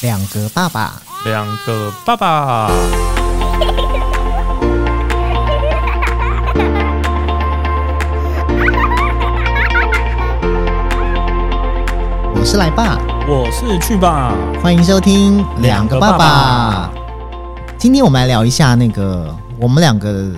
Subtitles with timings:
[0.00, 2.70] 两个爸爸，两个爸爸，
[12.32, 12.96] 我是来爸，
[13.26, 14.32] 我是去爸。
[14.62, 16.92] 欢迎收听两个爸爸。
[17.76, 20.30] 今天我们来聊一下那个，我们两个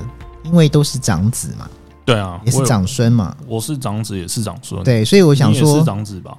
[0.42, 1.68] 因为都是长子嘛，
[2.06, 6.32] 对啊，也是长孙嘛，我是长子，也是长孙。，对，所以我想说是，长子吧？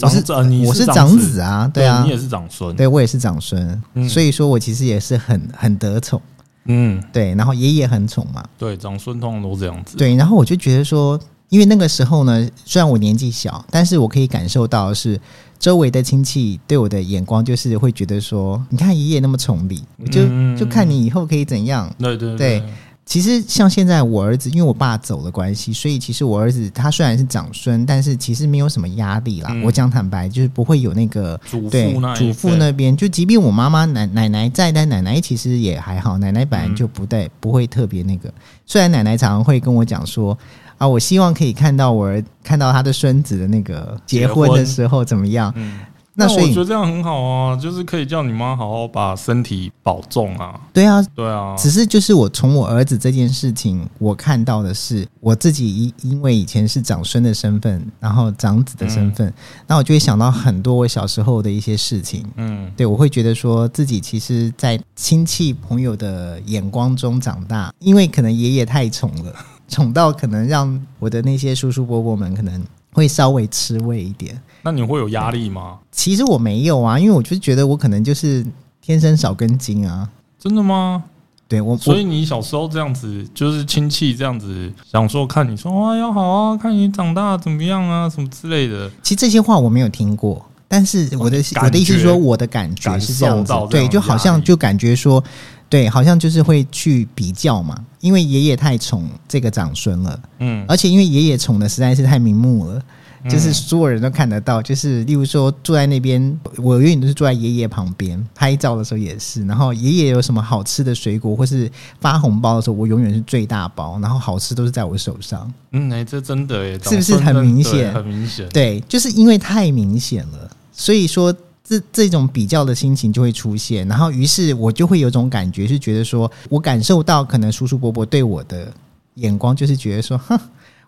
[0.00, 2.74] 我是长子啊你我是长长子啊，对啊你，也是长孙。
[2.74, 6.20] 对我也是长孙，嗯所以说我其实也是很很得宠，
[6.64, 11.18] 嗯，对，然后爷爷很宠嘛，对，长孙通常都这样子。，对，然后我就觉得说，
[11.48, 15.20] 因为那个时候呢，虽然我年纪小，但是我可以感受到是
[15.60, 21.88] 周围的亲戚对我的眼光，就是会觉得说，你看爷爷那么宠你，我就、嗯就看你以后可以怎样。
[21.98, 22.62] 对对对
[23.06, 29.50] 其实像现在我儿子，因为我爸走的关系，所以其实我儿子他虽然是长孙，但是其实没有什么压力啦。
[29.52, 38.32] 嗯我讲坦白，就是不会有那个祖对父那祖父那边，就即便我妈妈奶奶奶在，但奶奶其实也还好，奶奶本来就不带、不会特别那个。
[38.64, 40.36] 虽然奶奶常常会跟我讲说
[40.78, 45.52] 啊，我希望可以看到我儿看到他的孙子的那个结结婚的时候怎么样。
[45.56, 45.78] 嗯，
[46.16, 50.60] 那所以我觉得这样很好啊，就是可以叫你妈好好把身体保重啊。
[50.72, 59.32] 对啊，对啊，只是就是我从我儿子这件事情，我看到的是我自己因因为以前是长孙的身份，然后长子的身份，
[59.66, 62.24] 那我就会想到很多我小时候的一些事情。
[62.36, 69.34] 嗯，对，我会觉得说自己其实，在亲戚朋友的眼光中长大，因为可能爷爷太宠了，
[69.68, 74.40] 宠到可能让我的那些叔叔伯伯们可能会稍微吃味一点。
[74.64, 75.78] 那你会有压力吗？
[75.92, 78.44] 其实我没有啊，因为我就觉得我可能就是
[78.80, 80.08] 天生少根筋啊。
[80.38, 81.04] 真的吗？
[81.46, 88.90] 对我，所以你小时候这样子，就是亲戚这样子想说看你说哇要好啊，看你长大怎么样啊，什么之类的。
[89.02, 95.22] 其实这些话我没有听过，但是我的我的意思是说，我的感觉是这样子对，就好像就感觉说，
[95.68, 102.82] 对，好像就是会去比较嘛，因为爷爷太宠这个长孙了，嗯，而且因为爷爷宠的实在是太明目了。
[103.24, 109.44] 嗯就是所有人都看得到，就是例如说坐在那边，我永远都是坐在爷爷旁边拍照的时候也是。
[109.46, 111.70] 然后爷爷有什么好吃的水果或是
[112.00, 115.50] 发红包的时候，我永远是最大包，然后好吃都是在我手上。
[115.72, 118.46] 嗯，哎、这真的哎，是不是很明显很明显。
[118.50, 121.34] 对，就是因为太明显了，所以说
[121.66, 128.70] 这这种比较的心情就会出现，然后于是我就会有种感觉，是觉得说我感受到可能叔叔伯伯对我的
[129.14, 130.38] 眼光，就是觉得说，哼，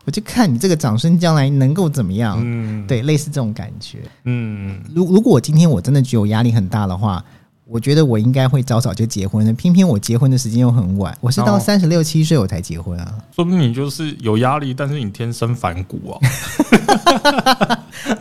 [0.06, 3.99] 我就看你这个长孙将来能够怎么样，嗯，，对，类似这种感觉。
[4.25, 7.22] 嗯，如如果我今天我真的觉得我压力很大的话。
[7.69, 13.15] 我觉得我应该会早早就结婚了，偏偏我结婚的时间又很晚，我是到哦三十六七岁我才结婚啊。
[13.34, 16.21] 说不定你就是有压力，但是你天生反骨啊。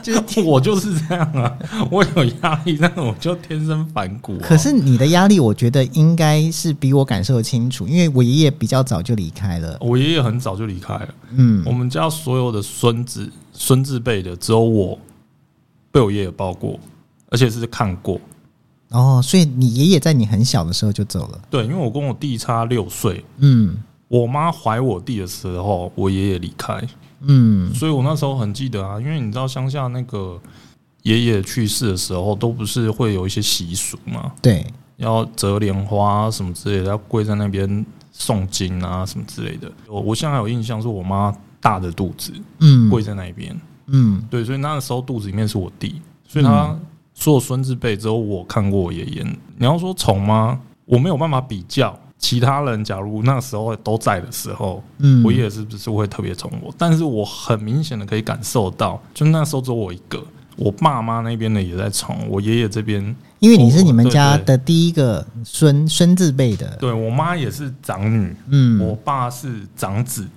[0.02, 1.56] 就是 我就是这样啊，
[1.92, 4.40] 我有压力，但是我就天生反骨、啊。
[4.42, 9.78] 可是你的压力，我觉得应该是比我感受清楚，因为我爷爷比较早就离开了。
[9.80, 14.98] 我爷爷很早就离开了，嗯我，们家所有的孙子、孙子辈的，只有我
[15.92, 16.80] 被我爷爷抱过，
[17.30, 18.20] 而且是看过。
[18.96, 21.42] 哦，所以你爷爷在你很小的时候就走了。
[21.50, 23.78] 对，因为我跟我弟差六岁，嗯。
[24.08, 26.80] 我妈怀我弟的时候，我爷爷离开，
[27.22, 30.40] 嗯，所以我那时候很记得啊，因为你知道乡下那个
[31.02, 34.64] 爷爷去世的时候，都不是会有一些习俗嘛，对，
[34.98, 37.84] 要折莲花、啊、什么之类的，要跪在那边
[38.16, 39.70] 诵经啊什么之类的。
[39.88, 42.88] 我我现在还有印象，是我妈大着肚子嗯。
[42.92, 44.24] 跪在那边，嗯。
[44.30, 46.78] 对，所以那个时候肚子里面是我弟，所以他
[47.16, 49.24] 所有孙子辈只有我看过我爷爷。
[49.58, 50.60] 你要说宠吗？
[50.86, 52.00] 我没有办法比较。
[52.18, 56.74] 其他人假如那时候都在的时候，嗯，我爷爷是不是会特别宠我？
[56.78, 60.24] 但是我很明显的可以感受到，就那时候只有我一个，
[60.56, 70.28] 我爸妈那边的也在宠我爷爷这边，因为你是你们家的第一个孙孙字辈的，对我妈也是长女，嗯，我爸是长子，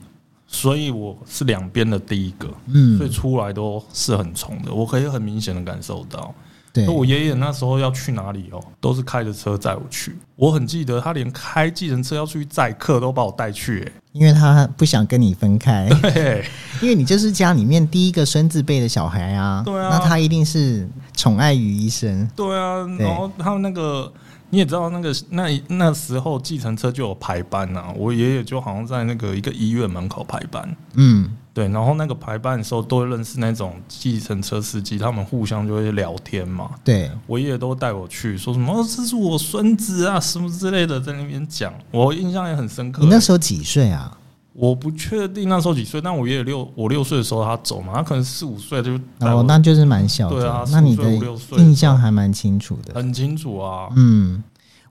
[0.47, 6.35] 所以我是两边的第一个，嗯所以嗯，出来都是很宠的，我可以很明显的感受到。
[6.73, 10.17] 对，我爷爷那时候要去哪里哦，都是开着车载我去。
[10.37, 16.45] 我很记得他连开计程车要出去载客都把我带去、欸，因为他不想跟你分开，对，
[16.81, 23.07] 因为你就是家里面第一个孙子辈的小孩啊，对啊那他一定是宠爱于一身，对啊，对。
[23.07, 24.13] 然后他们那个
[24.51, 36.71] 你也知道，那个那那时候计程车就有排班呐、我爷爷就好像在那个一个医院门口排班，嗯，对，然后那个排班的时候都会认识那种计程车司机，他们互相就会聊天嘛。
[36.85, 43.03] 对，我爷爷都带我去，说什么、哦、这是我孙子啊，什么之类的，在那边讲，我印象也很深刻。
[43.03, 44.17] 你那时候几岁啊？
[44.53, 50.37] 我不确定那时候几岁，但我爷爷六我六岁的时候他走嘛，他可能四五岁就哦，那就是蛮小的。
[50.37, 51.11] 对啊那你的
[51.57, 52.95] 印象还蛮清楚的。
[52.95, 53.89] 很清楚啊。
[53.97, 54.41] 嗯，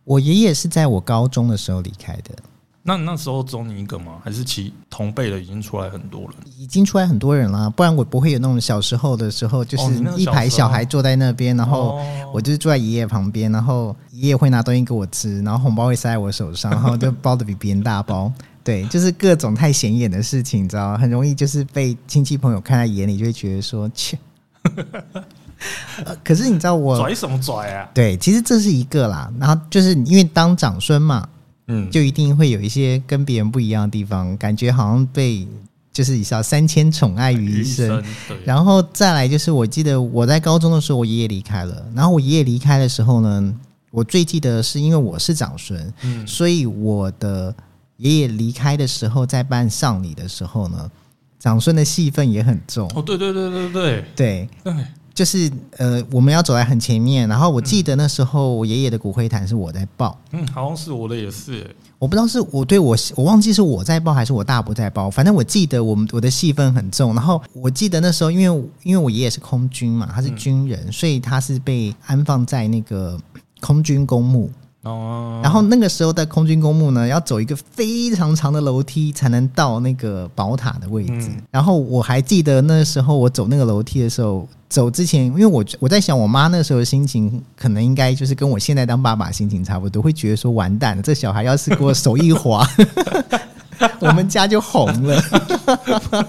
[0.03, 2.35] 我爷爷是在我高中的时候离开的，
[2.87, 4.13] 那那时候只有你一个吗？
[4.23, 6.31] 还是其同辈的已经出来很多人？
[6.57, 18.31] 已经出来很多人了，不然我不会有那种小时候的时候，就是一排小孩坐在那边，然后哦我就是坐在爷爷旁边，然后爷爷会拿东西给我吃，然后红包会塞在我手上， 然后就包的比别人大包。
[18.63, 20.97] 对，就是各种太显眼的事情，你知道吗？
[20.97, 24.17] 很容易就是被亲戚朋友看在眼里，就会觉得说切。
[26.05, 27.89] 呃可是你知道我拽什么拽啊？
[27.93, 31.27] 对，其实这是一个啦，然后就是因为当长孙嘛，
[31.67, 35.47] 嗯，就一定会有一些跟别人不一样的地方，感觉好像被
[35.91, 38.03] 就是你知道三千宠爱于一身。
[38.45, 41.85] 然后再来就是，我记得我在高中的时候，我爷爷离开了。
[41.95, 43.53] 然后我爷爷离开的时候呢，
[43.91, 47.53] 我最记得是因为我是长孙，嗯所以我的
[47.97, 50.89] 爷爷离开的时候，在办丧礼的时候呢，
[51.39, 52.87] 长孙的戏份也很重。
[52.95, 54.73] 哦，对对对对对对，对，
[55.17, 57.27] 就是呃，我们要走在很前面。
[57.27, 60.15] 然后我记得那时候我爷爷的骨灰坛是我在抱。
[60.31, 67.15] 嗯，好像是我的也是耶，我不知道是我对我我忘记是我在抱还是我大伯在抱，反正我记得我们我的戏份很重。
[67.15, 73.19] 然后我记得那时候，因为因为我爷爷是空军嘛，他是军人，所以他是被安放在那个
[73.59, 74.51] 空军公墓。
[74.87, 81.29] 哦，然后那个时候的空军公墓呢，要走一个非常长的楼梯才能到那个宝塔的位置。
[81.29, 92.67] 嗯然后我还记得那时候我走那个楼梯的时候，走之前，因为我我在想，我妈那时候的心情可能应该就是跟我现在当爸爸心情差不多，会觉得说完蛋了，这小孩要是给我手一滑。
[93.99, 95.21] 我们家就红了，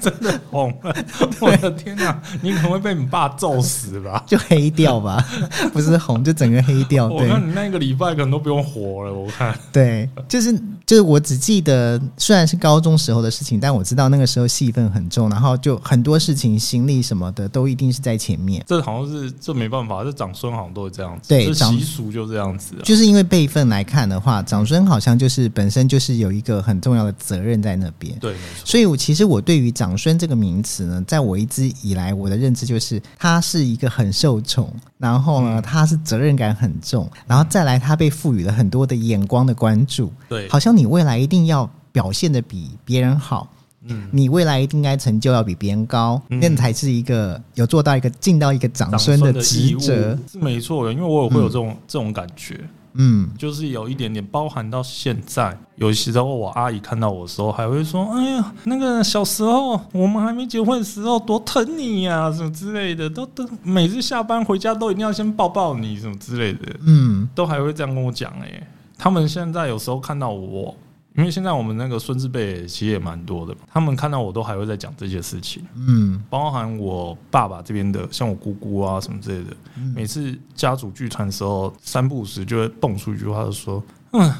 [0.00, 0.94] 真的红了，
[1.40, 4.22] 我的天哪、你可能会被你爸揍死吧？
[4.26, 5.24] 就黑掉吧，
[5.72, 7.06] 不是红就整个黑掉。
[7.06, 9.56] 我对看你那个礼拜可能都不用活了，我看。
[9.72, 18.64] 对，就是就是我只记得虽然是高中时候的事情，但我知道那个时候戏份很重，然后就很多事情行李什么的都一定是在前面。
[18.68, 22.82] 这好像是这没办法，这长孙好像都是这样子，这对长习俗就这样子啊。
[22.84, 28.16] 就是因为辈分来看的话，长孙好像就是本身就是有一个很重要的责任在那边。
[28.20, 28.64] 对，没错。
[28.64, 43.48] 所以，我其实我对于长孙这个名词呢，在我一直以来我的认知就是，他是一个很受宠，然后呢，他是责任感很重，然后再来他被赋予了很多的眼光的关注，对，好像你未来一定要表现的比别人好，
[43.88, 46.38] 嗯，你未来一定该成就要比别人高，嗯。
[46.40, 50.18] 那、才是一个有做到一个尽到一个长孙的职责。
[50.30, 52.60] 是没错的，因为我也会有这种、这种感觉，
[52.94, 55.56] 嗯，就是有一点点包含到现在。
[55.76, 68.66] 有时候我阿姨看到我的时候，还会说：“哎呀，那个小时候我们还没结婚的时候，多疼你呀、什么之类的，都都每次下班回家都一定要先抱抱你，什么之类的。”嗯，都还会这样跟我讲哎、
[68.98, 70.74] 他们现在有时候看到我，
[71.16, 79.56] 因为现在我们那个孙子辈其实也蛮多的，他们看到我都还会在讲这些事情，嗯，包含我爸爸这边的，像我姑姑啊什么之类的，
[79.94, 83.82] 每次家族聚餐的时候，三不五时就会蹦出一句话，就说
[84.12, 84.32] ：“嗯。”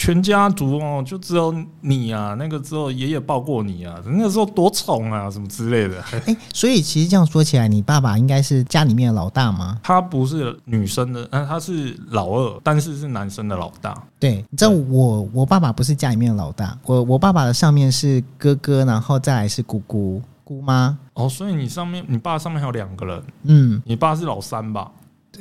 [0.00, 6.02] 全家族哦，就只有你啊，那个时候爷爷抱过你啊，那个时候多宠啊，什么之类的。
[6.24, 9.78] 哎、所以其实这样说起来，你爸爸应该是家里面的老大吗？
[9.82, 13.94] 他不是女生的，呃，他是老二，但是是男生的老大。
[14.18, 20.98] 对，你知道我我爸爸不是家里面的老大，我我爸爸的上面是哥哥，然后再来是姑姑姑妈。
[21.12, 24.90] 哦，所以你上面，你爸上面还有两个人，嗯，你爸是老三吧？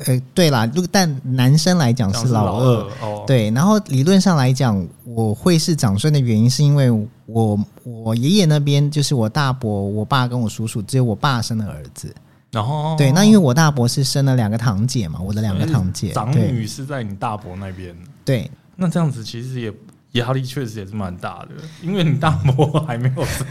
[0.06, 2.88] 呃，对啦，如但男生来讲讲是老二。
[3.02, 6.90] 哦。，对，然后理论上来讲，我会是长孙的原因，是因为
[7.26, 12.14] 我我爷爷那边就是我大伯、我爸跟我叔叔，只有我爸生了儿子。
[12.52, 19.72] 然后对，那因为我大伯是生了两个堂姐嘛，我的两个堂姐，长女是在你大伯那边，对，那这样子其实也
[20.14, 21.50] 压力确实也是蛮大的，
[21.84, 23.46] 因为你大伯 还没有生，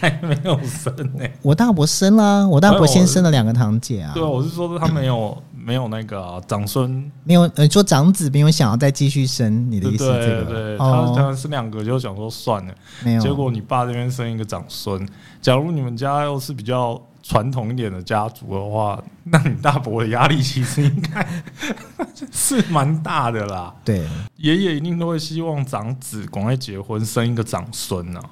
[0.00, 4.12] 还没有生呢、我大伯生了，我大伯先生了两个堂姐啊。
[4.14, 10.44] 对啊，我是说他没有没有那个啊长孙， 没有，呃，说长子没有想要再继续生，你的意思是这个？
[10.44, 12.74] 对对，他哦，当然是两个，就想说算了。
[13.04, 13.20] 没有。
[13.20, 15.04] 结果你爸这边生一个长孙，
[15.42, 21.26] 假如你们家又是比较传统一点的家族的话， 那你大伯的压力其实应该
[22.30, 23.74] 是蛮大的啦。
[23.84, 24.06] 对
[24.36, 28.22] 爷爷一定都会希望长子赶快结婚，生一个长孙啊，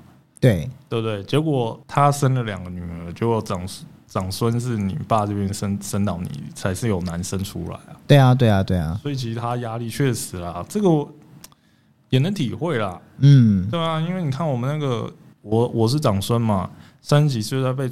[0.41, 1.23] 对对不对？
[1.25, 3.67] 结果他生了两个女儿，结果长
[4.07, 11.13] 长孙是你爸这边生生到你才是有男生出来啊，对啊，对啊，对啊，所以其实他压力确实啦，这个我
[12.11, 13.01] 也能体会啦。
[13.19, 16.71] 嗯，对啊，因为你看我们那个，我我是长孙嘛，
[17.03, 17.91] 三十几岁在被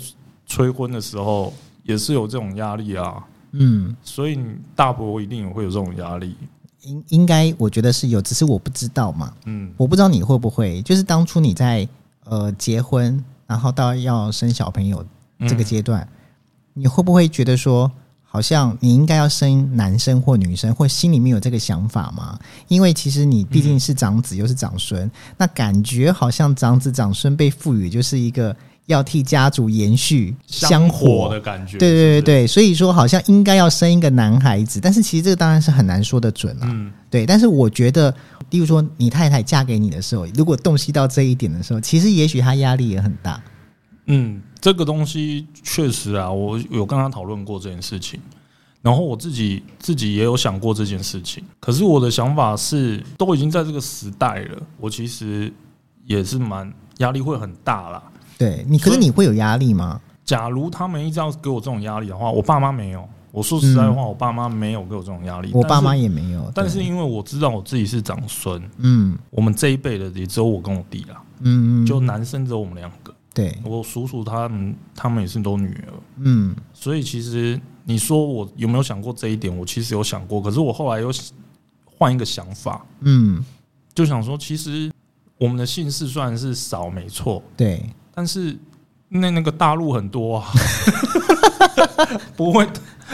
[0.53, 1.51] 催婚的时候，
[1.83, 3.25] 也是有这种压力啊。
[3.53, 6.37] 嗯，所以你大伯一定也会有这种压力。
[6.83, 9.33] 应应该我觉得是有，只是我不知道嘛。
[9.47, 11.89] 嗯我不知道你会不会，就是当初你在
[12.25, 15.03] 呃结婚，然后到要生小朋友
[15.49, 16.07] 这个阶段，
[16.75, 17.91] 你会不会觉得说，
[18.23, 22.39] 好像你应该要生男生或女生，或心里面有这个想法吗？
[22.69, 28.55] 因为其实你毕竟是长子又是长孙，那感觉好像长子长孙被赋予就是一个
[28.87, 36.69] 要替家族延续香火火的感觉，对对对对，所以说好像应该要生一个男孩子，但是其实这个当然是很难说得准啊。
[36.71, 38.15] 嗯对，但是我觉得，
[38.51, 43.43] 例如说你太太嫁给你的时候，如果洞悉到这一点的时候，其实也许她压力也很大。
[44.07, 48.19] 嗯，这个东西确实啊，我有跟他讨论过这件事情，
[48.81, 51.45] 然后我自己自己也有想过这件事情。
[51.61, 55.53] 可是我的想法是，都已经在这个时代了，我其实
[56.05, 58.03] 也是蛮压力会很大啦。
[58.39, 60.01] 对你，可是你会有压力吗？
[60.25, 63.09] 假如他们一直要给我这种压力的话，我爸妈没有。
[63.33, 65.51] 我说实在话，我爸妈没有给我这种压力。
[65.55, 66.53] 我爸妈也没有。
[66.55, 73.15] 但是因为我知道我自己是长孙，嗯我们这一辈的也只有我跟我弟啦，嗯嗯，就男生只有我们两个。
[73.33, 79.57] 对，我叔叔他们他们也是都女儿，嗯所以其实你说我有没有想过这一点？
[79.57, 81.11] 我其实有想过，可是我后来又
[81.87, 83.43] 换一个想法，嗯，
[83.95, 84.93] 就想说，其实
[85.39, 87.83] 我们的姓氏虽然是少，没错，对，
[88.15, 88.57] 但是
[89.09, 90.47] 那那个大陆很多啊，
[92.37, 92.67] 不会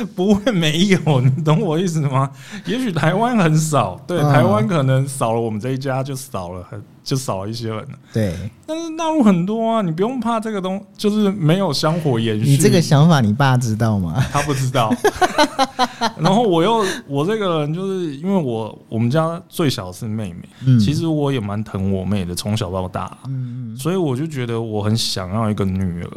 [0.15, 2.31] 不会没有，你懂我意思吗？
[2.67, 8.35] 也许台湾很少，对，嗯台湾可能少了我们这一家就少了很就少了一些人了，对
[8.67, 12.51] 但是大陆很多啊，你不用怕这个东，就是没有香火延续。
[12.51, 14.23] 你这个想法，你爸知道吗？
[14.33, 14.95] 他不知道。
[16.19, 26.11] 然后我又我这个人就是因为我我们家最小是妹妹，嗯，其实我也蛮疼我妹的，从小到大，嗯所以我就觉得我很想要一个女儿。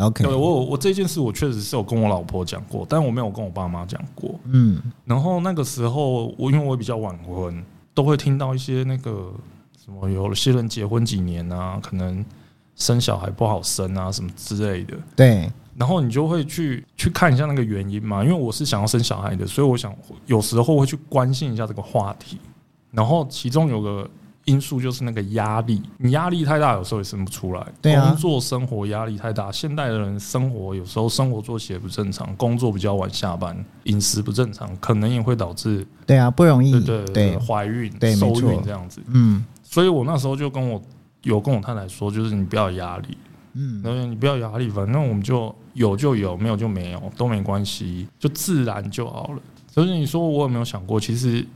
[0.00, 4.34] 嗯，OK，对我我这件事我确实是有跟我老婆讲过，但我没有跟我爸妈讲过。
[4.44, 9.32] 嗯然后那个时候我因为我比较晚婚，都会听到一些那个
[9.84, 12.24] 什么有些人结婚几年啊，可能
[12.76, 14.96] 生小孩不好生啊什么之类的。
[15.14, 19.94] 对，然后你就会去去看一下那个原因嘛，因为我是想要生小孩的，所以我想
[20.26, 22.38] 有时候会去关心一下这个话题。
[22.92, 24.08] 然后其中有个
[24.50, 27.66] 因素就是那个压力，你压力太大，有时候也生不出来。
[27.80, 39.00] 对啊工作生活压力太大，现代的人生活有时候生活作息也不正常，工作比较晚下班，饮食不正常，可能也会导致对啊，不容易，对对对怀孕、受孕这样子。
[39.06, 40.82] 嗯所以我那时候就跟我
[41.22, 43.16] 有跟我太太说，就是你不要压力，
[43.54, 49.40] 嗯然后你不要压力，反正我们就有就有，没有就没有，都没关系，就自然就好了。
[49.68, 50.98] 所以你说我有没有想过？
[50.98, 51.46] 其实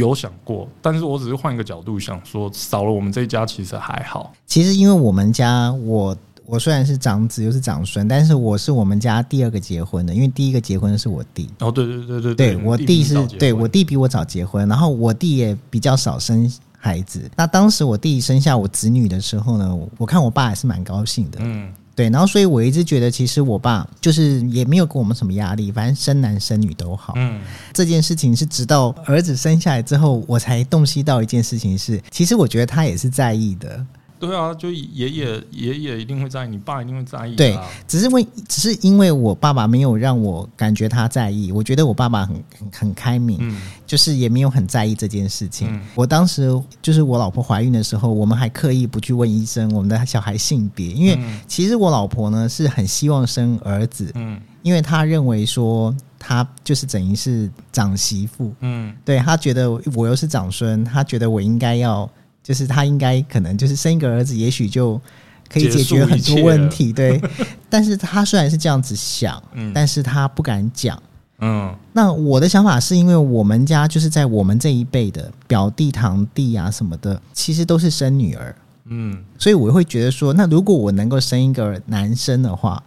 [0.00, 4.32] 有想过，但是我只是换一个角度想说，少了我们这一家其实还好。
[4.46, 6.16] 其实因为我们家我。
[6.46, 11.48] 我虽然是长子又是长孙，但是我是我们家第二个结婚的，因为第一个结婚的是我弟。
[11.60, 17.30] 哦，对对对对对我弟是对我弟比我早结婚，然后我弟也比较少生孩子。
[17.36, 21.38] 那当时我弟生下我子女的时候呢，我看我爸还是蛮高兴的。
[21.40, 27.12] 嗯对，然后所以我一直觉得，其实我爸就是也没有给我们什么压力，反正生男生女都好。
[27.16, 27.38] 嗯
[27.74, 33.84] 这件事情是直到儿子生下来之后，我才洞悉到一件事情是，其实我觉得他也是在意的。
[34.20, 37.36] 对啊，就爷爷爷爷一定会在意，你爸一定会在意、啊。
[37.36, 37.58] 对
[37.88, 43.56] 只是为只是因为我爸爸没有让我感觉他在意，我觉得我爸爸很很很开明，嗯。
[43.86, 45.66] 就是也没有很在意这件事情。
[45.68, 45.80] 嗯。
[45.94, 46.48] 我当时
[46.80, 51.40] 就是我老婆怀孕的时候，我们还刻意不去问医生我们的小孩性别，因为嗯。
[51.48, 54.40] 其实我老婆呢是很希望生儿子，嗯。
[54.62, 58.94] 因为她认为说她就是等于是长媳妇，嗯。
[59.04, 62.08] 对她觉得我又是长孙，她觉得我应该要
[62.50, 65.00] 就是他应该可能就是生一个儿子，也许就
[65.48, 67.22] 可以解决很多问题， 对。
[67.68, 71.00] 但是他虽然是这样子想，嗯但是他不敢讲。
[71.38, 78.52] 嗯那我的想法是因为我们家就是在我们这一辈的表弟、堂弟啊什么的，其实都是生女儿，
[78.86, 82.82] 嗯所以我会觉得说，那如果我能够生一个男生的话，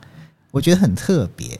[0.51, 1.57] 我觉得很特别。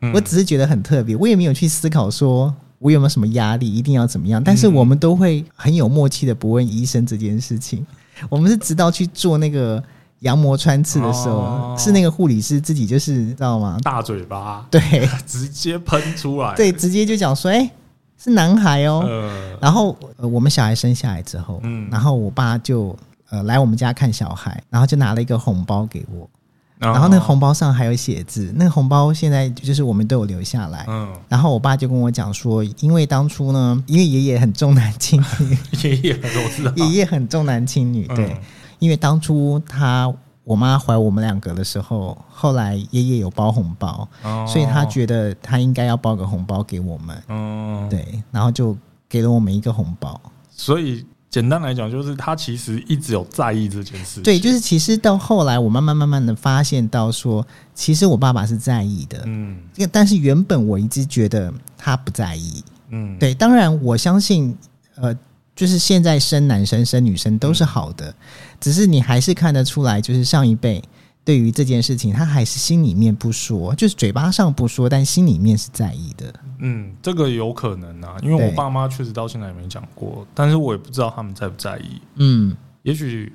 [0.00, 2.52] 嗯，我只是觉得很特别，我也没有去思考说
[2.84, 4.44] 我有没有什么压力，一定要怎么样。
[4.44, 7.84] 但是我们都会很有默契的不问医生这件事情。
[8.28, 9.82] 我们是直到去做那个
[10.18, 13.78] 羊膜穿刺的时候，哦是那个护理师自己就是知道吗？
[13.82, 14.82] 大嘴巴对
[15.26, 16.54] 直接喷出来。
[16.56, 17.70] 对，直接就讲说，哎、
[18.18, 19.02] 是男孩哦。
[19.06, 22.94] 呃然后、呃、我们小孩生下来之后，嗯然后我爸就
[23.30, 26.28] 呃来我们家看小孩，然后就拿了一个红包给我，
[26.78, 30.84] 然后那个红包上还有写字，那个红包现在就是我们都有留下来。
[30.88, 38.40] 嗯，然后我爸就跟我讲说，因为当初呢，因为爷爷很重男轻女， 爷爷我知道，爷爷很重男轻女，对，嗯
[38.80, 40.12] 因为当初他
[40.42, 44.44] 我妈怀我们两个的时候，后来爷爷有包红包，哦。
[44.46, 48.76] 所以他觉得他应该要包个红包给我们，嗯，对，然后就
[49.08, 50.20] 给了我们一个红包。
[50.50, 54.22] 所以简单来讲，就是他其实一直有在意这件事情。
[54.22, 59.20] 对，就是其实到后来，我慢慢慢慢的发现到说，其实我爸爸是在意的。
[59.26, 62.62] 嗯这个，但是原本我一直觉得他不在意。
[62.90, 64.56] 嗯，对，当然我相信，
[64.94, 65.12] 呃，
[65.56, 68.14] 就是现在生男生生女生都是好的，
[68.60, 70.80] 只是你还是看得出来，就是上一辈
[71.24, 76.32] 对于这件事情，他还是心里面不说，就是嘴巴上不说，但心里面是在意的。
[76.58, 82.00] 嗯，这个有可能啊，因为我对爸妈确实到现在也没讲过，但是我也不知道他们在不在意。
[82.16, 83.32] 嗯，也许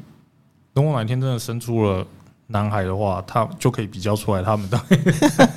[0.74, 2.05] 等我哪天真的生出了
[2.46, 4.79] 男孩的话，他就可以比较出来他们的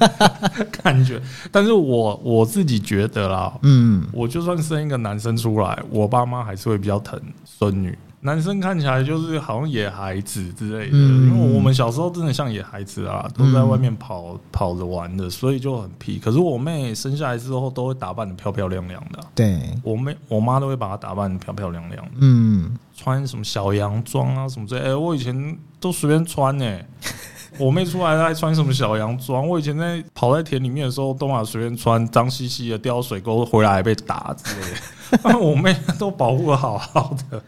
[0.83, 1.21] 感觉。
[1.51, 7.97] 但是我我自己觉得啦，嗯，我就算生一个男生出来，我爸妈还是会比较疼孙女。
[8.25, 16.21] 男生看起来就是好像野孩子之类的，嗯因为我们小时候真的像野孩子啊，都在外面跑、跑着玩的，所以就很皮。
[16.21, 24.91] 可是我妹生下来之后，都会打扮的漂漂亮亮的啊、对，我妹我妈都会把她打扮的漂漂亮亮的，嗯，穿什么小洋装啊什么之类。
[24.91, 26.79] 哎、我以前都随便穿呢、
[27.59, 29.49] 我妹出来她还穿什么小洋装？
[29.49, 34.77] 我以前在跑在田里面的时候，都嘛随便穿，脏兮兮的掉水沟，回来还被打之类的。
[35.23, 37.43] 但 我妹都保护的好好的，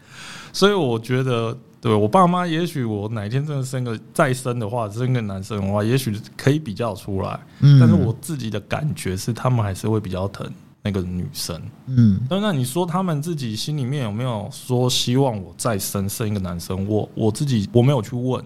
[0.55, 7.37] 所以我觉得，对我爸妈，也许我哪天真的生个再生的话，生个男生的话，也许可以比较出来。
[7.59, 10.49] 嗯，但是我自己的感觉是，他们还是会比较疼
[10.81, 11.61] 那个女生。
[11.87, 16.87] 嗯但那你说他们自己心里面有没有说希望我再生生一个男生？
[16.87, 18.41] 我我自己我没有去问，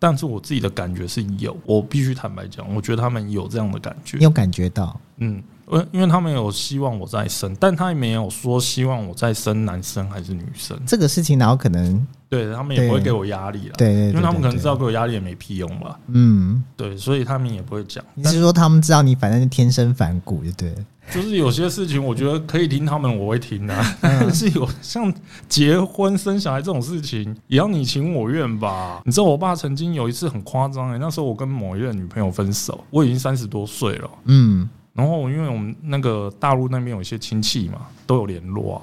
[0.00, 1.56] 但是我自己的感觉是有。
[1.64, 4.24] 我必须坦白讲，我觉得他们有这样的感觉你。
[4.24, 5.00] 有感觉到？
[5.18, 10.78] 嗯，因因为他们有希望我再生，但他也没有说希望我再生男生还是女生。
[10.86, 15.98] 这个事情，然后可能对他们也不会给我压力了，对因为他们可能知道给我压力也没屁用吧。
[16.08, 18.04] 嗯，对，所以他们也不会讲。
[18.14, 20.76] 你是说他们知道你反正是天生反骨，就对了。
[21.12, 23.94] 就是有些事情，我觉得可以听他们，我会听的、啊。
[24.02, 25.12] 但是有像
[25.48, 29.00] 结婚生小孩这种事情，也要你情我愿吧？
[29.04, 34.10] 你知道，我爸曾经有一次很夸张哎，那时候我跟某一任女朋友分手，我已经三十多岁了。
[34.24, 38.82] 嗯然后因为我们那个大陆那边有一些亲戚嘛，都有联络啊。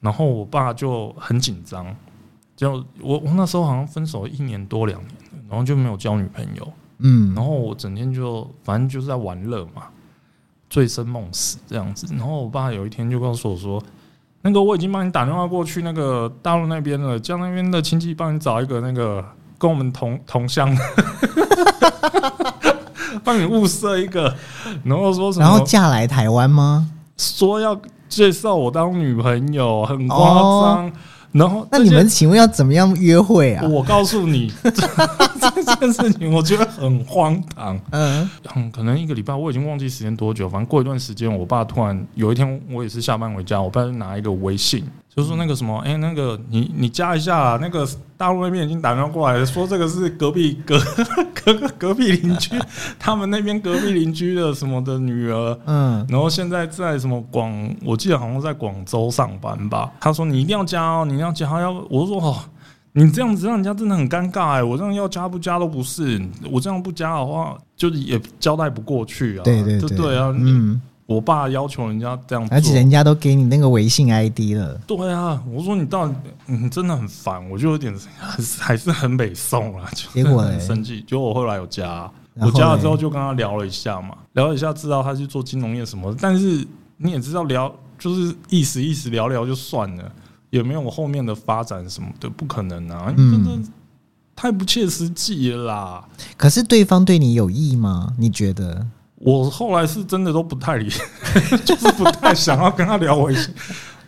[0.00, 1.86] 然后我爸就很紧张，
[2.54, 5.14] 就我我那时候好像分手一年多两年，
[5.48, 6.72] 然后就没有交女朋友。
[6.98, 9.84] 嗯，然后我整天就反正就是在玩乐嘛，
[10.68, 12.06] 醉生梦死这样子。
[12.16, 13.82] 然后我爸有一天就告诉我说
[14.42, 19.24] ：“那个我已经帮你打电话过去那个大陆那边了，叫那边的亲戚帮你找一个那个
[19.58, 20.82] 跟我们同同乡的，
[23.24, 24.34] 帮你物色一个。”
[24.84, 25.44] 然后说什么？
[25.44, 26.88] 然后嫁来台湾吗？
[27.16, 30.92] 说要介绍我当女朋友，很夸张。
[31.32, 33.66] 然后哦那你们请问要怎么样约会啊？
[33.66, 34.70] 我告诉你，这
[35.64, 37.80] 这件事情我觉得很荒唐。
[37.90, 40.46] 嗯嗯，可能一个礼拜，我已经忘记时间多久。
[40.46, 50.78] 反正过一段时间，我爸突然有一天，我也是下班回家，我爸就拿一个微信，就说那个什么，哎、那个你你加一下啊，那个大陆那边已经打电话过来了，说这个是隔壁 隔
[51.34, 52.58] 隔隔隔壁邻居，
[52.98, 55.58] 他们那边隔壁邻居的什么的女儿。
[55.66, 57.52] 嗯然后现在在什么广，
[57.84, 59.92] 我记得好像在广州上班吧。
[60.00, 61.60] 他说你一定要加哦，你一定要加。
[61.60, 62.38] 要我说哦，
[62.92, 66.20] 你这样子让人家真的很尴尬哎、我这样要加不加都不是，
[66.50, 69.44] 我这样不加的话，就是也交代不过去啊。
[69.44, 70.32] 对对对，就对啊。
[70.34, 76.14] 嗯，我爸要求人家这样做，而且人家都给你那个微信 ID 了，对啊，我说你到底
[76.46, 81.02] 你真的很烦，我就有点还是还是很北宋啊，就结果很生气。
[81.02, 90.10] 结果我后来有加，我加了之后就跟他聊了一下嘛，聊了一下知道他是做金融业什么的，但是你也知道聊就是意思意思聊聊就算了，
[90.50, 93.68] 也没有后面的发展什么的，不可能啊，嗯真的
[94.34, 96.08] 太不切实际了啦。
[96.36, 98.14] 可是对方对你有意吗？
[98.16, 98.86] 你觉得？
[99.24, 100.88] 我后来是真的都不太理，
[101.64, 103.54] 就是不太想要跟他聊微信，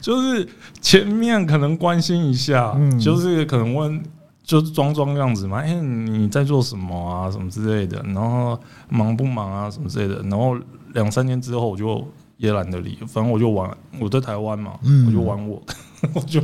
[0.01, 0.47] 就是
[0.81, 2.99] 前面可能关心一下，嗯。
[2.99, 4.03] 就是可能问，
[4.43, 10.57] 就是装装样子嘛，哎、你在做什么啊，什么之类的，然后忙不忙啊，什么之类的，然后
[10.95, 12.05] 两三天之后我就
[12.37, 15.07] 也懒得理，反正我就玩，我在台湾嘛，嗯。
[15.07, 15.63] 我就玩我。
[15.67, 15.75] 的，
[16.13, 16.41] 我就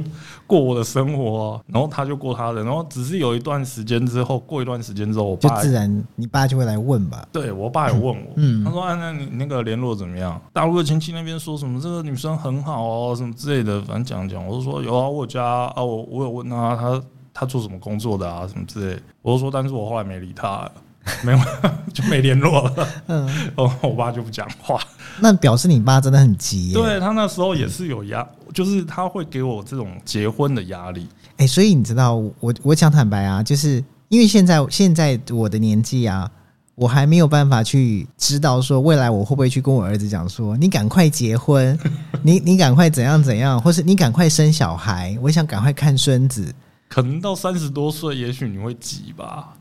[0.46, 7.26] 过我的生活、啊，然后他就过他的，然后只是有一段时间之后，过一段时间之后，我就爸自然你爸就会来问吧。
[7.32, 10.40] 对我爸也问我，嗯他说：“啊，那你那个联络怎么样？
[10.52, 20.72] 大陆的亲戚那边说什么这个女生很好哦，什么之类的，反正讲讲。”我就说：“有啊，我家啊，我我有问他，他他做什么工作的啊，什么之类。”我就说：“但是我后来没理他了，
[21.24, 21.38] 没有
[21.92, 22.88] 就没联络了。
[23.08, 24.80] 嗯，” 哦我爸就不讲话。
[25.20, 26.74] 那表示你爸真的很急耶。
[26.74, 31.08] 对他那时候也是有压，就是他会给我这种结婚的压力。
[31.36, 36.30] 哎、所以你知道，我我讲坦白啊，就是因为现在现在我的年纪啊，
[36.74, 41.78] 我还没有办法去知道说未来我会不会去跟我儿子讲说，你赶快结婚，
[42.22, 46.54] 你你赶快怎样怎样，或是你赶快生小孩，我想赶快看孙子。
[46.88, 49.54] 可能到三十多岁，也许你会急吧，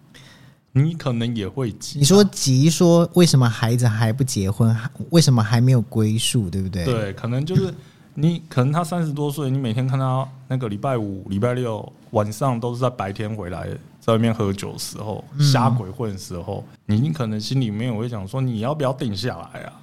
[0.71, 1.99] 你可能也会急。
[1.99, 4.75] 你说急，说为什么孩子还不结婚？
[5.09, 6.49] 为什么还没有归宿？
[6.49, 6.85] 对不对？
[6.85, 7.73] 对，可能就是
[8.13, 13.67] 你，可能他三十多岁，你每天看他那个礼拜五、礼拜六晚上都是在白天回来，
[13.99, 19.73] 在外面喝酒的时候、瞎鬼混的时候，你你可能心里面我会想说，你要不要定下来啊？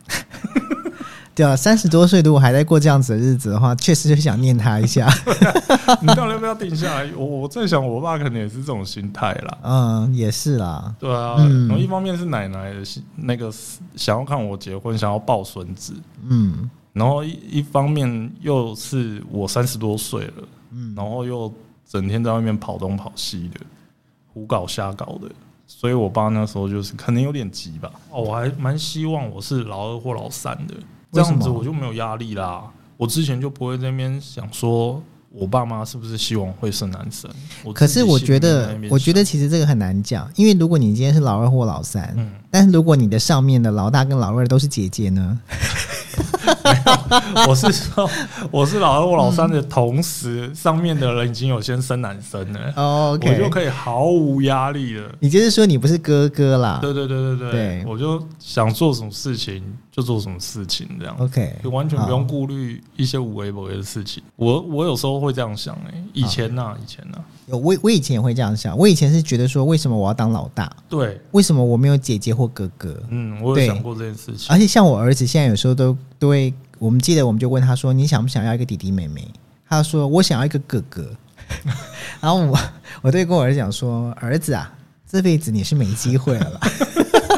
[1.37, 5.07] 对啊，三十多岁如果还在过这样子的日子的话，确实就想念他一下。
[6.01, 7.13] 你到底要不要定下来？
[7.15, 9.59] 我我在想，我爸可能也是这种心态啦。
[9.63, 10.95] 嗯，也是啦。
[10.99, 12.83] 对啊，然后一方面是奶奶的
[13.17, 13.53] 那个
[13.97, 15.93] 想要看我结婚，想要抱孙子。
[16.27, 21.53] 嗯，然后一一方面又是我三十多岁了，嗯，然后又
[21.87, 23.61] 整天在外面跑东跑西的，
[24.33, 25.29] 胡搞瞎搞的，
[25.67, 27.93] 所以我爸那时候就是可能有点急吧。
[28.11, 30.75] 哦，我还蛮希望我是老二或老三的。
[31.25, 32.63] 这样子我就没有压力啦。
[32.97, 37.31] 我之前就不会在那边想说，我爸妈是不是希望会生男生？
[37.75, 45.41] 可是我觉得，我觉得其实这个很难讲，因为如果你今天是老二或老三，嗯，但是如果你的上面的老大跟老二都是姐姐呢？
[47.49, 48.09] 我是说，
[48.51, 55.11] 我是老二我老三的同时，上面的人已经有先生男生了，哦，我就可以毫无压力了。
[55.21, 56.79] 你就是说你不是哥哥啦？
[56.83, 64.23] 对对对对对，我就想做什么事情就做什么事情，这样 OK，就完全不用顾虑一些无为不为的事情。
[64.37, 68.77] 我我有时候会这样想，哎，以前呢，以前呢，我我以前也会这样想。
[68.77, 70.71] 我以前是觉得说，为什么我要当老大？
[70.89, 73.01] 对，为什么我没有姐姐或哥哥？
[73.11, 74.47] 嗯，我有想过这件事情。
[74.51, 76.53] 而且像我儿子现在有时候都都会。
[76.79, 79.27] 我们记得，我们就问他说：“你想不想要一个弟弟妹妹？”
[79.69, 81.11] 他说：“我想要一个哥哥。
[82.21, 82.59] ”然后我
[83.03, 84.73] 我对跟我儿子讲说：“儿子啊，
[85.11, 86.61] 这辈子你是没机会了，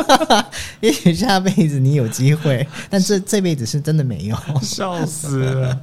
[0.81, 5.79] 也许下辈子你有机会， 但这这辈子是真的没有。”笑死了！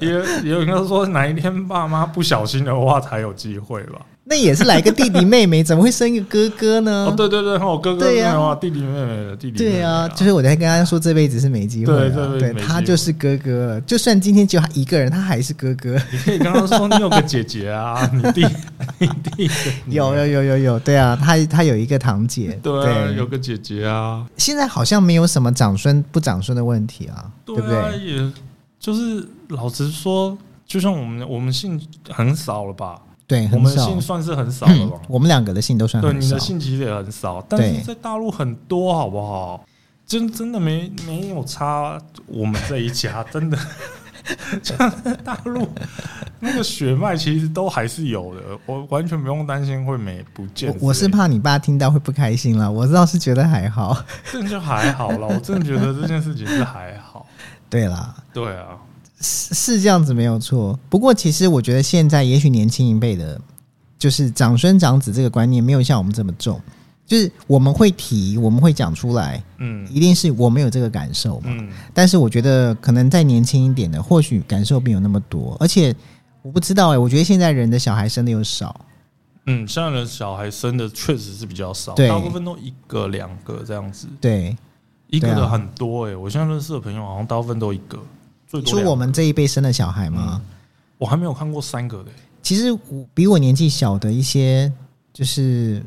[0.00, 0.10] 也
[0.48, 4.00] 有人说，哪一天爸妈不小心的话，才有机会吧。
[4.28, 7.06] 那也是来个弟弟妹妹， 怎么会生一个哥哥呢？
[7.08, 9.56] 哦，对对对，我哥哥对呀，弟弟妹妹的弟弟。
[9.56, 13.80] 对啊，就是我在跟他说，这辈子是没机会，对对，他就是哥哥。
[13.86, 15.96] 就算今天只有他一个人，他还是哥哥。
[16.10, 18.44] 你可以跟他说，你有个姐姐啊，你弟，
[18.98, 19.50] 你弟
[19.90, 24.26] 有有有有有，对啊，他他有一个堂姐，对，有个姐姐啊。
[24.36, 27.76] 现在好像没有什么长孙不长孙的问题啊，对不对？
[28.04, 28.32] 也
[28.80, 30.36] 就是老实说，
[30.66, 32.96] 就像我们我们姓很少了吧。
[33.26, 35.00] 对，我们姓算是很少了吧？
[35.08, 39.64] 我们两个的姓都算对，你的姓其实也很少，但是在大陆很多，好不好？
[40.06, 43.58] 真真的没没有差，我们这一家真的，
[44.62, 44.76] 像
[45.24, 45.66] 大陆
[46.38, 50.72] 那个血脉其实都还是有的，我完全不用担心会没不见。
[50.80, 55.26] 我是怕你爸听到会不开心了，我倒是觉得还好，这就还好了。
[55.26, 57.26] 我真的觉得这件事情是还好。
[57.68, 58.78] 对啦，对啊。
[59.20, 63.40] 是是这样子没有错，不过其实我觉得现在也许年轻一辈的，
[63.98, 66.60] 就是长孙长子这个观念没有像我们这么重，
[67.06, 75.94] 就是我们会提，我们会讲出来，嗯，一定是我们有这个感受嘛，嗯，但是我觉得可能再年轻一点的，或许感受没有那么多，而且
[76.42, 78.78] 我不知道哎，我觉得现在人的小孩生的又少，
[79.46, 84.54] 嗯，现在的小孩生的确实是比较少，大部分都一个两个这样子，对，
[85.08, 87.98] 一个的很多哎，我现在认识的朋友好像大部分都一个。
[88.64, 90.40] 就我们这一辈生的小孩吗？
[90.98, 92.10] 我还没有看过三个的。
[92.42, 94.72] 其实我比我年纪小的一些，
[95.12, 95.82] 就是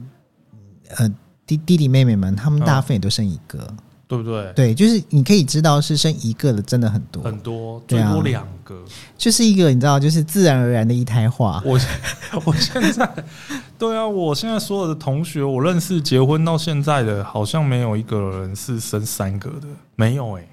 [0.97, 1.09] 呃
[1.47, 3.73] 弟弟弟妹妹们，他们大部分也都生一个，
[4.07, 4.53] 对不对？
[4.53, 8.83] 对，就是你可以知道是生一个的真的很多很多，最多两个，
[9.17, 11.61] 就是一个你知道，就是自然而然的一胎化。
[11.65, 11.79] 我
[12.43, 13.09] 我现在
[13.77, 20.45] 对啊，我现在所有的同学，我认识结婚到现在的，好像没有一个人是生三个的，没有哎。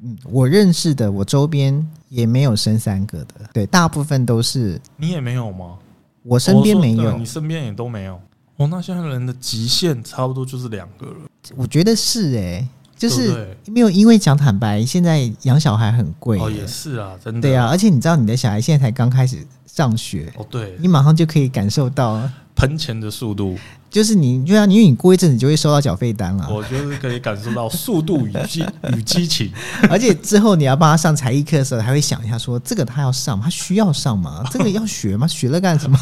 [0.00, 4.80] 嗯，我认识的，我周边也没有生三个的，对，大部分都是。
[4.96, 5.76] 你也没有吗？
[6.22, 8.20] 我身边没有，你身边也都没有。
[8.56, 11.14] 哦，那现在人的极限差不多就是两个了。
[11.56, 16.38] 我觉得是哎，就是没有，因为讲坦白，现在养小孩很贵。
[16.38, 17.40] 哦，也是啊，真的。
[17.40, 22.20] 对啊，而且你知道，你的小孩现在才刚开始上学，哦，对，你马上就可以感受到
[22.54, 23.56] 喷钱的速度。
[23.90, 26.46] 就是你，就像因为你过一阵子就会收到缴费单了。
[26.50, 29.50] 我就是可以感受到速度与激 与激情，
[29.88, 34.44] 而且之后你要帮他上才艺课的时候，还会想一下说：这个他要上，他需要上吗？
[34.52, 35.26] 这个要学吗？
[35.26, 35.98] 学了干什么？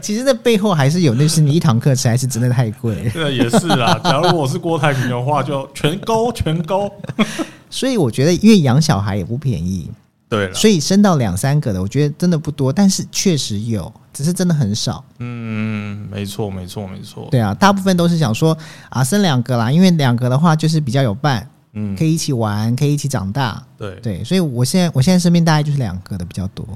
[0.00, 3.10] 其实那背后还是有，那是你一堂课实在是真的太贵。
[3.12, 3.98] 对，也是啊。
[4.04, 6.90] 假如我是郭台铭的话，就全勾全勾。
[7.68, 9.90] 所以我觉得，因为养小孩也不便宜。
[10.28, 13.92] 对，所以生到两三个的，我觉得真的不多，但是确实有。
[14.14, 15.04] 只是真的很少。
[15.18, 17.28] 嗯，没错，没错，没错。
[17.30, 18.56] 对啊，大部分都是想说
[18.88, 23.62] 啊，生两个啦，因为两个的话就是比较有伴，嗯，可以一起玩，可以一起长大。
[23.76, 26.66] 对，对，所以我现在我现在身边大概就是两个的比较多。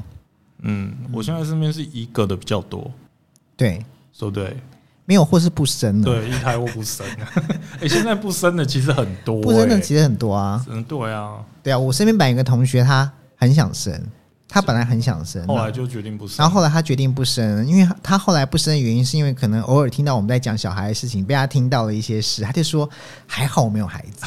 [0.63, 2.91] 嗯，我现在身边是一个的比较多，
[3.57, 4.57] 对，说对？
[5.05, 7.07] 没有或是不生的，对，一胎或不生。
[7.81, 10.63] 哎、 现在不生的其实很多、不生的哎其实很多啊。
[10.69, 13.99] 嗯，对啊，对啊，我身边本来有个同学，他很想生，
[14.49, 16.37] 他本来很想生，后来就决定不生。
[16.39, 22.89] 然后后来他决定不生，因为他他后来不生的原因是因为可能偶尔听到我们在讲小孩的事情，被他听到了一些事，他就说
[23.29, 24.27] 还好我没有孩子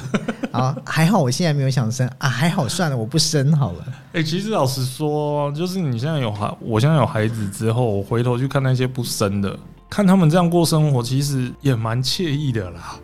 [0.51, 3.85] 啊，还好我现在没有想生啊，还好算了，我不生好了。
[4.13, 9.57] 哎、其实老实说，就是你现在有孩，我现在有孩子之后，我回头去看那些不生的，
[9.89, 12.95] 看他们这样过生活，其实也蛮惬意的啦。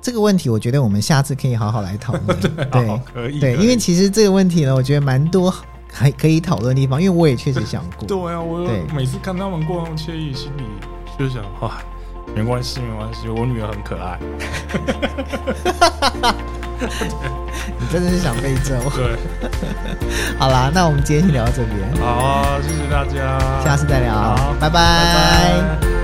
[0.00, 2.40] 这个问题，我觉得我们下次可以好好来讨论。
[2.40, 5.54] 对好可以对，因为其实这个问题呢，我觉得蛮多
[5.92, 8.08] 还可以讨论的地方，因为我也确实想过。
[8.08, 8.82] 对啊，我对。
[8.94, 10.62] 每次看他们过那么惬意，心里
[11.18, 11.72] 就想哇，
[12.34, 14.18] 没关系，没关系，我女儿很可爱。
[17.78, 18.74] 你真的是想被揍。
[18.96, 19.16] 对，
[20.38, 24.36] 好啦，那我们今天就聊到这边，好啊，谢谢大家，下次再聊。
[24.58, 26.01] 拜拜